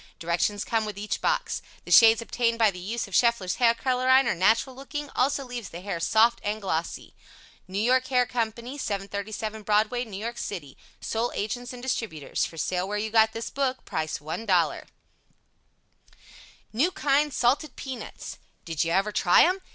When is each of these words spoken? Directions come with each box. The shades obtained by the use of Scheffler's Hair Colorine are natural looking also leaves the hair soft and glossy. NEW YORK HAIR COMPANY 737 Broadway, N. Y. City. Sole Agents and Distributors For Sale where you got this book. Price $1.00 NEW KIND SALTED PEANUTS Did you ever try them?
Directions 0.17 0.63
come 0.63 0.83
with 0.83 0.97
each 0.97 1.21
box. 1.21 1.61
The 1.85 1.91
shades 1.91 2.23
obtained 2.23 2.57
by 2.57 2.71
the 2.71 2.79
use 2.79 3.07
of 3.07 3.13
Scheffler's 3.13 3.57
Hair 3.57 3.75
Colorine 3.75 4.25
are 4.27 4.33
natural 4.33 4.75
looking 4.75 5.11
also 5.15 5.45
leaves 5.45 5.69
the 5.69 5.81
hair 5.81 5.99
soft 5.99 6.41
and 6.43 6.59
glossy. 6.59 7.13
NEW 7.67 7.79
YORK 7.81 8.07
HAIR 8.07 8.25
COMPANY 8.25 8.79
737 8.79 9.61
Broadway, 9.61 10.03
N. 10.03 10.19
Y. 10.19 10.33
City. 10.33 10.75
Sole 10.99 11.31
Agents 11.35 11.71
and 11.71 11.83
Distributors 11.83 12.45
For 12.45 12.57
Sale 12.57 12.87
where 12.87 12.97
you 12.97 13.11
got 13.11 13.33
this 13.33 13.51
book. 13.51 13.85
Price 13.85 14.17
$1.00 14.17 14.87
NEW 16.73 16.89
KIND 16.89 17.31
SALTED 17.31 17.75
PEANUTS 17.75 18.39
Did 18.65 18.83
you 18.83 18.91
ever 18.91 19.11
try 19.11 19.43
them? 19.43 19.59